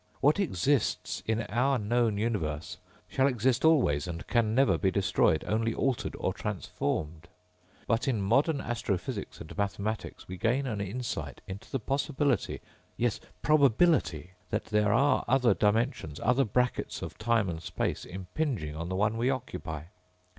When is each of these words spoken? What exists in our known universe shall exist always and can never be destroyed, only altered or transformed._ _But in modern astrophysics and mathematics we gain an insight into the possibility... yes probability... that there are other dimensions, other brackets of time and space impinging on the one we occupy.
What 0.19 0.39
exists 0.39 1.21
in 1.27 1.43
our 1.43 1.77
known 1.77 2.17
universe 2.17 2.77
shall 3.07 3.27
exist 3.27 3.63
always 3.63 4.07
and 4.07 4.25
can 4.25 4.55
never 4.55 4.75
be 4.79 4.89
destroyed, 4.89 5.43
only 5.45 5.75
altered 5.75 6.15
or 6.17 6.33
transformed._ 6.33 7.25
_But 7.87 8.07
in 8.07 8.19
modern 8.19 8.61
astrophysics 8.61 9.39
and 9.39 9.55
mathematics 9.55 10.27
we 10.27 10.37
gain 10.37 10.65
an 10.65 10.81
insight 10.81 11.41
into 11.45 11.69
the 11.69 11.79
possibility... 11.79 12.61
yes 12.97 13.19
probability... 13.43 14.31
that 14.49 14.65
there 14.65 14.91
are 14.91 15.23
other 15.27 15.53
dimensions, 15.53 16.19
other 16.23 16.45
brackets 16.45 17.03
of 17.03 17.19
time 17.19 17.47
and 17.47 17.61
space 17.61 18.03
impinging 18.03 18.75
on 18.75 18.89
the 18.89 18.95
one 18.95 19.17
we 19.17 19.29
occupy. 19.29 19.83